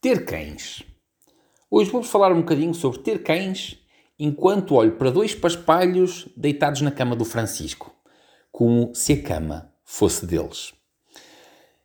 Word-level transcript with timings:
Ter 0.00 0.26
cães. 0.26 0.84
Hoje 1.70 1.90
vou-vos 1.90 2.10
falar 2.10 2.30
um 2.30 2.40
bocadinho 2.40 2.74
sobre 2.74 2.98
ter 2.98 3.22
cães 3.22 3.78
enquanto 4.18 4.74
olho 4.74 4.92
para 4.92 5.10
dois 5.10 5.34
paspalhos 5.34 6.28
deitados 6.36 6.82
na 6.82 6.90
cama 6.90 7.16
do 7.16 7.24
Francisco, 7.24 7.94
como 8.52 8.94
se 8.94 9.14
a 9.14 9.22
cama 9.22 9.72
fosse 9.84 10.26
deles. 10.26 10.74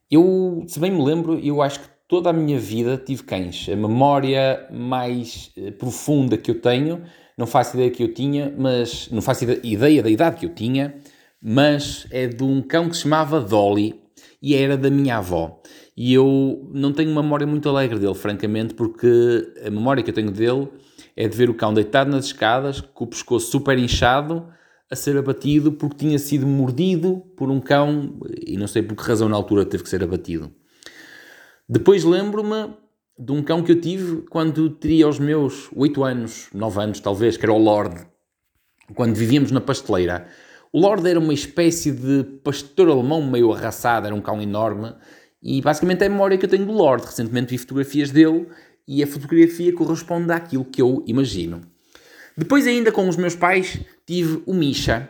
Eu, 0.10 0.64
se 0.68 0.78
bem 0.78 0.92
me 0.92 1.02
lembro, 1.02 1.40
eu 1.40 1.62
acho 1.62 1.80
que 1.80 1.88
toda 2.06 2.30
a 2.30 2.34
minha 2.34 2.60
vida 2.60 2.98
tive 2.98 3.24
cães. 3.24 3.70
A 3.70 3.78
memória 3.78 4.68
mais 4.70 5.50
eh, 5.56 5.72
profunda 5.72 6.38
que 6.38 6.52
eu 6.52 6.60
tenho, 6.60 7.06
não 7.38 7.48
faço 7.48 7.78
ideia 7.78 7.90
que 7.90 8.04
eu 8.04 8.14
tinha, 8.14 8.54
mas 8.58 9.10
não 9.10 9.22
faço 9.22 9.46
ideia 9.46 10.04
da 10.04 10.10
idade 10.10 10.36
que 10.36 10.46
eu 10.46 10.54
tinha, 10.54 10.96
mas 11.42 12.06
é 12.12 12.28
de 12.28 12.44
um 12.44 12.62
cão 12.62 12.90
que 12.90 12.96
se 12.98 13.04
chamava 13.04 13.40
Dolly 13.40 14.02
e 14.42 14.54
era 14.54 14.76
da 14.76 14.90
minha 14.90 15.18
avó. 15.18 15.62
E 16.04 16.16
eu 16.16 16.68
não 16.74 16.92
tenho 16.92 17.12
uma 17.12 17.22
memória 17.22 17.46
muito 17.46 17.70
alegre 17.70 18.00
dele, 18.00 18.16
francamente, 18.16 18.74
porque 18.74 19.54
a 19.64 19.70
memória 19.70 20.02
que 20.02 20.10
eu 20.10 20.14
tenho 20.16 20.32
dele 20.32 20.68
é 21.16 21.28
de 21.28 21.38
ver 21.38 21.48
o 21.48 21.54
cão 21.54 21.72
deitado 21.72 22.10
nas 22.10 22.26
escadas, 22.26 22.82
com 22.82 23.04
o 23.04 23.08
pescoço 23.08 23.52
super 23.52 23.78
inchado, 23.78 24.48
a 24.90 24.96
ser 24.96 25.16
abatido 25.16 25.74
porque 25.74 25.98
tinha 25.98 26.18
sido 26.18 26.48
mordido 26.48 27.22
por 27.38 27.52
um 27.52 27.60
cão 27.60 28.18
e 28.48 28.58
não 28.58 28.66
sei 28.66 28.82
por 28.82 28.98
que 28.98 29.04
razão 29.04 29.30
na 29.30 29.36
altura 29.36 29.64
teve 29.64 29.84
que 29.84 29.90
ser 29.90 30.04
abatido. 30.04 30.52
Depois 31.70 32.04
lembro-me 32.04 32.74
de 33.20 33.32
um 33.32 33.44
cão 33.44 33.62
que 33.62 33.72
eu 33.72 33.80
tive 33.80 34.24
quando 34.24 34.72
teria 34.72 35.08
os 35.08 35.20
meus 35.20 35.70
8 35.72 36.04
anos, 36.04 36.48
9 36.52 36.82
anos 36.82 37.00
talvez, 37.00 37.38
que 37.38 37.46
era 37.46 37.54
o 37.54 37.60
Lord, 37.60 38.08
quando 38.96 39.14
vivíamos 39.14 39.52
na 39.52 39.62
pasteleira. 39.62 40.26
O 40.74 40.80
Lord 40.80 41.08
era 41.08 41.20
uma 41.20 41.34
espécie 41.34 41.92
de 41.92 42.24
pastor 42.44 42.90
alemão 42.90 43.22
meio 43.22 43.52
arraçado, 43.52 44.08
era 44.08 44.16
um 44.16 44.22
cão 44.22 44.42
enorme, 44.42 44.96
e 45.42 45.62
basicamente 45.62 46.04
é 46.04 46.08
a 46.08 46.10
memória 46.10 46.38
que 46.38 46.46
eu 46.46 46.50
tenho 46.50 46.66
do 46.66 46.72
Lord. 46.72 47.06
Recentemente 47.06 47.50
vi 47.50 47.58
fotografias 47.58 48.12
dele 48.12 48.48
e 48.88 49.02
a 49.02 49.08
fotografia 49.08 49.74
corresponde 49.74 50.32
àquilo 50.32 50.66
que 50.66 50.82
eu 50.82 51.04
imagino. 51.08 51.62
Depois, 52.38 52.68
ainda 52.68 52.92
com 52.92 53.08
os 53.08 53.18
meus 53.18 53.36
pais, 53.36 53.80
tive 54.06 54.42
o 54.46 54.54
Misha. 54.54 55.10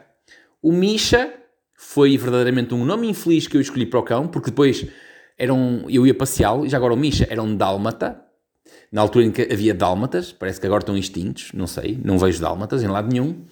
O 0.62 0.72
Misha 0.72 1.34
foi 1.76 2.18
verdadeiramente 2.18 2.74
um 2.74 2.86
nome 2.86 3.08
infeliz 3.08 3.48
que 3.48 3.58
eu 3.58 3.62
escolhi 3.62 3.86
para 3.86 4.00
o 4.00 4.04
cão, 4.04 4.28
porque 4.28 4.50
depois 4.50 4.86
era 5.38 5.54
um, 5.54 5.90
eu 5.90 6.06
ia 6.06 6.14
passeá-lo, 6.14 6.66
e 6.66 6.70
já 6.70 6.78
agora 6.78 6.94
o 6.94 6.98
Misha 6.98 7.28
era 7.30 7.42
um 7.42 7.56
dálmata, 7.56 8.24
na 8.92 9.02
altura 9.02 9.26
em 9.26 9.32
que 9.32 9.42
havia 9.52 9.74
dálmatas, 9.74 10.32
parece 10.32 10.60
que 10.60 10.66
agora 10.66 10.82
estão 10.82 10.98
extintos, 10.98 11.52
não 11.54 11.66
sei, 11.66 12.00
não 12.04 12.18
vejo 12.18 12.40
dálmatas 12.40 12.84
em 12.84 12.88
lado 12.88 13.12
nenhum 13.12 13.46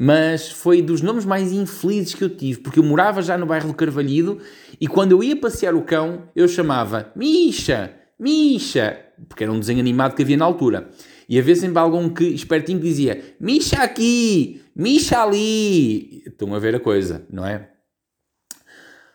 mas 0.00 0.52
foi 0.52 0.80
dos 0.80 1.02
nomes 1.02 1.24
mais 1.24 1.50
infelizes 1.50 2.14
que 2.14 2.22
eu 2.22 2.30
tive, 2.30 2.60
porque 2.60 2.78
eu 2.78 2.84
morava 2.84 3.20
já 3.20 3.36
no 3.36 3.46
bairro 3.46 3.66
do 3.66 3.74
Carvalhido 3.74 4.38
e 4.80 4.86
quando 4.86 5.10
eu 5.10 5.24
ia 5.24 5.34
passear 5.34 5.74
o 5.74 5.82
cão, 5.82 6.28
eu 6.36 6.46
chamava 6.46 7.10
Misha, 7.16 7.92
Misha, 8.16 8.96
porque 9.28 9.42
era 9.42 9.52
um 9.52 9.58
desenho 9.58 9.80
animado 9.80 10.14
que 10.14 10.22
havia 10.22 10.36
na 10.36 10.44
altura. 10.44 10.88
E 11.28 11.36
havia 11.36 11.56
sempre 11.56 11.80
algum 11.80 12.08
que, 12.08 12.24
espertinho 12.24 12.78
dizia 12.78 13.34
Misha 13.40 13.82
aqui, 13.82 14.62
Misha 14.74 15.20
ali. 15.20 16.22
Estão 16.24 16.54
a 16.54 16.60
ver 16.60 16.76
a 16.76 16.80
coisa, 16.80 17.26
não 17.28 17.44
é? 17.44 17.68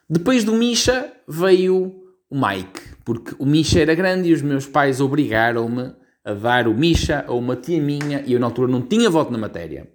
Depois 0.09 0.43
do 0.43 0.53
Misha 0.53 1.13
veio 1.25 1.95
o 2.29 2.35
Mike, 2.35 2.81
porque 3.05 3.33
o 3.39 3.45
Misha 3.45 3.79
era 3.79 3.95
grande 3.95 4.29
e 4.29 4.33
os 4.33 4.41
meus 4.41 4.65
pais 4.65 4.99
obrigaram-me 4.99 5.93
a 6.25 6.33
dar 6.33 6.67
o 6.67 6.73
Misha 6.73 7.23
a 7.25 7.33
uma 7.33 7.55
tia 7.55 7.81
minha 7.81 8.21
e 8.25 8.33
eu 8.33 8.39
na 8.39 8.47
altura 8.47 8.69
não 8.69 8.81
tinha 8.81 9.09
voto 9.09 9.31
na 9.31 9.37
matéria. 9.37 9.87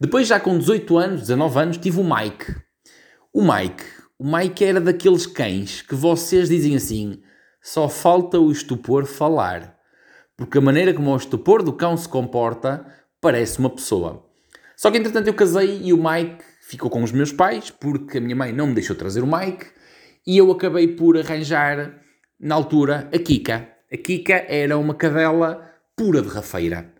Depois, 0.00 0.26
já 0.26 0.40
com 0.40 0.58
18 0.58 0.96
anos, 0.96 1.20
19 1.20 1.58
anos, 1.58 1.76
tive 1.76 2.00
o 2.00 2.04
Mike. 2.04 2.56
O 3.34 3.42
Mike. 3.42 3.84
O 4.18 4.24
Mike 4.24 4.64
era 4.64 4.80
daqueles 4.80 5.26
cães 5.26 5.82
que 5.82 5.94
vocês 5.94 6.48
dizem 6.48 6.74
assim: 6.74 7.20
só 7.62 7.86
falta 7.86 8.38
o 8.38 8.50
estupor 8.50 9.04
falar. 9.04 9.76
Porque 10.38 10.56
a 10.56 10.60
maneira 10.62 10.94
como 10.94 11.12
o 11.12 11.16
estupor 11.16 11.62
do 11.62 11.74
cão 11.74 11.98
se 11.98 12.08
comporta 12.08 12.86
parece 13.20 13.58
uma 13.58 13.68
pessoa. 13.68 14.26
Só 14.74 14.90
que 14.90 14.96
entretanto 14.96 15.26
eu 15.26 15.34
casei 15.34 15.82
e 15.82 15.92
o 15.92 16.02
Mike 16.02 16.42
ficou 16.62 16.88
com 16.88 17.02
os 17.02 17.12
meus 17.12 17.30
pais, 17.30 17.70
porque 17.70 18.16
a 18.16 18.20
minha 18.22 18.34
mãe 18.34 18.54
não 18.54 18.68
me 18.68 18.74
deixou 18.74 18.96
trazer 18.96 19.22
o 19.22 19.26
Mike, 19.26 19.66
e 20.26 20.38
eu 20.38 20.50
acabei 20.50 20.88
por 20.88 21.18
arranjar, 21.18 22.00
na 22.40 22.54
altura, 22.54 23.06
a 23.12 23.18
Kika. 23.18 23.68
A 23.92 23.96
Kika 23.98 24.46
era 24.48 24.78
uma 24.78 24.94
cadela 24.94 25.70
pura 25.94 26.22
de 26.22 26.28
rafeira 26.28 26.99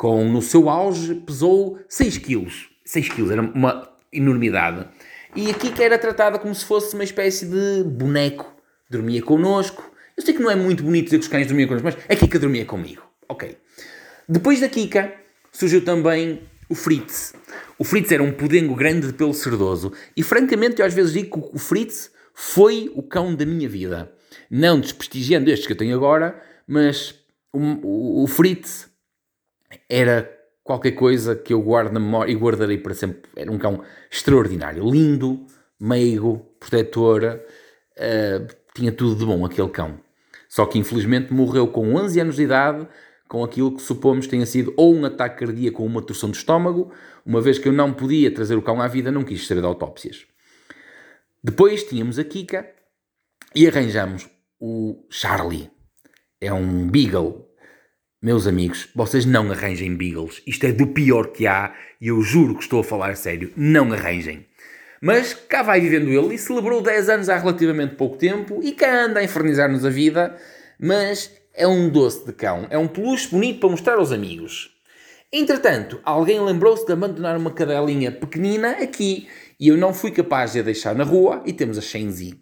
com 0.00 0.24
no 0.24 0.40
seu 0.40 0.70
auge 0.70 1.14
pesou 1.14 1.78
6 1.86 2.16
quilos. 2.16 2.70
6 2.86 3.10
quilos, 3.10 3.30
era 3.30 3.42
uma 3.42 3.86
enormidade. 4.10 4.88
E 5.36 5.50
aqui 5.50 5.70
que 5.70 5.82
era 5.82 5.98
tratada 5.98 6.38
como 6.38 6.54
se 6.54 6.64
fosse 6.64 6.94
uma 6.94 7.04
espécie 7.04 7.44
de 7.44 7.84
boneco. 7.84 8.50
Dormia 8.88 9.20
connosco. 9.20 9.84
Eu 10.16 10.24
sei 10.24 10.32
que 10.32 10.40
não 10.40 10.50
é 10.50 10.56
muito 10.56 10.82
bonito 10.82 11.04
dizer 11.04 11.18
que 11.18 11.24
os 11.24 11.28
cães 11.28 11.46
dormiam 11.46 11.68
connosco, 11.68 11.86
mas 11.92 11.98
a 12.08 12.18
Kika 12.18 12.38
dormia 12.38 12.64
comigo. 12.64 13.02
Ok. 13.28 13.58
Depois 14.26 14.58
da 14.58 14.70
Kika 14.70 15.12
surgiu 15.52 15.84
também 15.84 16.44
o 16.70 16.74
Fritz. 16.74 17.34
O 17.78 17.84
Fritz 17.84 18.10
era 18.10 18.22
um 18.22 18.32
pudengo 18.32 18.74
grande 18.74 19.08
de 19.08 19.12
pelo 19.12 19.34
cerdoso. 19.34 19.92
E 20.16 20.22
francamente 20.22 20.80
eu 20.80 20.86
às 20.86 20.94
vezes 20.94 21.12
digo 21.12 21.42
que 21.42 21.56
o 21.56 21.58
Fritz 21.58 22.10
foi 22.32 22.90
o 22.94 23.02
cão 23.02 23.34
da 23.34 23.44
minha 23.44 23.68
vida. 23.68 24.10
Não 24.50 24.80
desprestigiando 24.80 25.50
estes 25.50 25.66
que 25.66 25.74
eu 25.74 25.76
tenho 25.76 25.94
agora, 25.94 26.42
mas 26.66 27.14
o, 27.52 27.58
o, 27.58 28.24
o 28.24 28.26
Fritz 28.26 28.89
era 29.88 30.30
qualquer 30.62 30.92
coisa 30.92 31.34
que 31.34 31.52
eu 31.52 31.60
guardo 31.62 31.92
na 31.92 32.00
memória 32.00 32.32
e 32.32 32.36
guardarei 32.36 32.78
para 32.78 32.94
sempre. 32.94 33.30
Era 33.36 33.50
um 33.50 33.58
cão 33.58 33.82
extraordinário, 34.10 34.88
lindo, 34.88 35.46
meigo, 35.78 36.46
protetor, 36.58 37.40
uh, 37.96 38.54
tinha 38.74 38.92
tudo 38.92 39.16
de 39.16 39.24
bom 39.24 39.44
aquele 39.44 39.68
cão. 39.68 39.98
Só 40.48 40.66
que 40.66 40.78
infelizmente 40.78 41.32
morreu 41.32 41.68
com 41.68 41.94
11 41.94 42.20
anos 42.20 42.36
de 42.36 42.42
idade, 42.42 42.86
com 43.28 43.44
aquilo 43.44 43.74
que 43.74 43.82
supomos 43.82 44.26
tenha 44.26 44.44
sido 44.44 44.74
ou 44.76 44.94
um 44.94 45.04
ataque 45.04 45.44
cardíaco 45.44 45.82
ou 45.82 45.88
uma 45.88 46.02
torção 46.02 46.30
de 46.30 46.36
estômago, 46.36 46.92
uma 47.24 47.40
vez 47.40 47.58
que 47.58 47.68
eu 47.68 47.72
não 47.72 47.92
podia 47.92 48.32
trazer 48.32 48.56
o 48.56 48.62
cão 48.62 48.80
à 48.80 48.88
vida, 48.88 49.12
não 49.12 49.22
quis 49.22 49.46
saber 49.46 49.60
de 49.60 49.66
autópsias. 49.66 50.26
Depois 51.42 51.84
tínhamos 51.84 52.18
a 52.18 52.24
Kika 52.24 52.68
e 53.54 53.66
arranjamos 53.66 54.28
o 54.58 55.06
Charlie. 55.08 55.70
É 56.40 56.52
um 56.52 56.88
Beagle 56.88 57.49
meus 58.22 58.46
amigos, 58.46 58.88
vocês 58.94 59.24
não 59.24 59.50
arranjem 59.50 59.96
Beagles. 59.96 60.42
Isto 60.46 60.66
é 60.66 60.72
do 60.72 60.88
pior 60.88 61.28
que 61.28 61.46
há 61.46 61.74
e 61.98 62.08
eu 62.08 62.20
juro 62.20 62.54
que 62.54 62.62
estou 62.62 62.80
a 62.80 62.84
falar 62.84 63.16
sério. 63.16 63.50
Não 63.56 63.90
arranjem. 63.94 64.44
Mas 65.00 65.32
cá 65.32 65.62
vai 65.62 65.80
vivendo 65.80 66.10
ele 66.10 66.34
e 66.34 66.38
celebrou 66.38 66.82
10 66.82 67.08
anos 67.08 67.28
há 67.30 67.38
relativamente 67.38 67.94
pouco 67.94 68.18
tempo 68.18 68.60
e 68.62 68.72
cá 68.72 69.06
anda 69.06 69.20
a 69.20 69.24
infernizar-nos 69.24 69.86
a 69.86 69.88
vida, 69.88 70.36
mas 70.78 71.34
é 71.54 71.66
um 71.66 71.88
doce 71.88 72.26
de 72.26 72.34
cão. 72.34 72.66
É 72.68 72.76
um 72.76 72.86
peluche 72.86 73.28
bonito 73.28 73.60
para 73.60 73.70
mostrar 73.70 73.94
aos 73.94 74.12
amigos. 74.12 74.76
Entretanto, 75.32 75.98
alguém 76.04 76.38
lembrou-se 76.40 76.84
de 76.84 76.92
abandonar 76.92 77.38
uma 77.38 77.52
cadelinha 77.52 78.12
pequenina 78.12 78.72
aqui 78.72 79.28
e 79.58 79.68
eu 79.68 79.78
não 79.78 79.94
fui 79.94 80.10
capaz 80.10 80.52
de 80.52 80.60
a 80.60 80.62
deixar 80.62 80.94
na 80.94 81.04
rua 81.04 81.42
e 81.46 81.54
temos 81.54 81.78
a 81.78 81.80
Shenzi. 81.80 82.38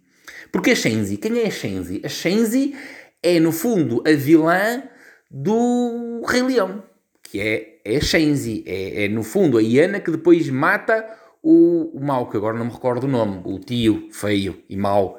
Porque 0.51 0.73
a 0.73 0.75
Shenzi, 0.75 1.19
quem 1.19 1.39
é 1.39 1.47
a 1.47 1.51
Shenzi? 1.51 2.03
A 2.05 2.09
Shenzi 2.09 2.75
é, 3.23 3.39
no 3.39 3.53
fundo, 3.53 4.03
a 4.05 4.11
vilã 4.11 4.83
do 5.31 6.23
Rei 6.27 6.43
Leão, 6.43 6.83
que 7.23 7.41
é, 7.41 7.81
é 7.85 7.97
a 7.97 8.01
Shenzi, 8.01 8.65
é, 8.67 9.05
é 9.05 9.09
no 9.09 9.23
fundo 9.23 9.59
a 9.59 9.63
hiena 9.63 10.01
que 10.01 10.11
depois 10.11 10.49
mata 10.49 11.07
o, 11.43 11.97
o 11.97 12.05
mau, 12.05 12.29
que 12.29 12.37
agora 12.37 12.57
não 12.57 12.67
me 12.67 12.73
recordo 12.73 13.05
o 13.05 13.11
nome, 13.11 13.43
o 13.45 13.59
tio 13.59 14.09
feio 14.13 14.63
e 14.69 14.77
mau, 14.77 15.19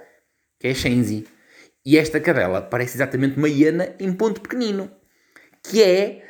que 0.59 0.67
é 0.67 0.71
a 0.71 0.75
Shenzi. 0.75 1.27
E 1.85 1.97
esta 1.97 2.19
cadela 2.19 2.61
parece 2.61 2.97
exatamente 2.97 3.37
uma 3.37 3.47
hiena 3.47 3.95
em 3.99 4.11
ponto 4.11 4.41
pequenino, 4.41 4.91
que 5.63 5.81
é 5.81 6.23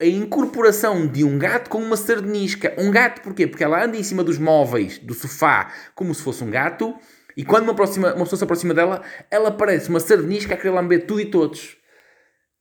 a 0.00 0.06
incorporação 0.06 1.06
de 1.06 1.24
um 1.24 1.38
gato 1.38 1.68
com 1.68 1.78
uma 1.78 1.96
sardinisca. 1.96 2.74
Um 2.78 2.90
gato 2.90 3.20
porquê? 3.22 3.46
Porque 3.46 3.64
ela 3.64 3.84
anda 3.84 3.96
em 3.96 4.02
cima 4.02 4.24
dos 4.24 4.38
móveis, 4.38 4.98
do 4.98 5.14
sofá, 5.14 5.72
como 5.94 6.14
se 6.14 6.22
fosse 6.22 6.42
um 6.42 6.50
gato, 6.50 6.94
e 7.36 7.44
quando 7.44 7.64
uma, 7.64 7.74
próxima, 7.74 8.14
uma 8.14 8.24
pessoa 8.24 8.38
se 8.38 8.44
aproxima 8.44 8.74
dela, 8.74 9.02
ela 9.30 9.50
parece 9.50 9.88
uma 9.88 10.00
sardinisca 10.00 10.54
a 10.54 10.56
querer 10.56 10.70
lamber 10.70 11.06
tudo 11.06 11.20
e 11.20 11.26
todos. 11.26 11.79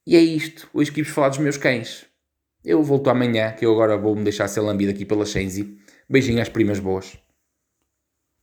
E 0.05 0.15
é 0.15 0.19
isto. 0.19 0.69
Hoje 0.73 0.91
quis 0.91 1.07
falar 1.07 1.29
dos 1.29 1.37
meus 1.37 1.57
cães. 1.57 2.05
Eu 2.63 2.83
volto 2.83 3.09
amanhã, 3.09 3.51
que 3.51 3.65
eu 3.65 3.71
agora 3.71 3.97
vou-me 3.97 4.23
deixar 4.23 4.47
ser 4.47 4.61
lambido 4.61 4.91
aqui 4.91 5.05
pela 5.05 5.25
Shenzi. 5.25 5.77
Beijinho 6.09 6.41
às 6.41 6.49
primas 6.49 6.79
boas. 6.79 7.17